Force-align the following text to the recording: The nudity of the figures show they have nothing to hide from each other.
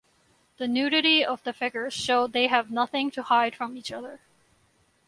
The 0.57 0.67
nudity 0.67 1.23
of 1.23 1.43
the 1.43 1.53
figures 1.53 1.93
show 1.93 2.25
they 2.25 2.47
have 2.47 2.71
nothing 2.71 3.11
to 3.11 3.21
hide 3.21 3.55
from 3.55 3.77
each 3.77 3.91
other. 3.91 4.19